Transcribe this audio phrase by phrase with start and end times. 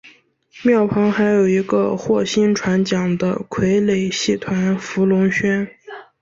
[0.63, 5.69] 庙旁还有一个获薪传奖的傀儡戏团福龙轩。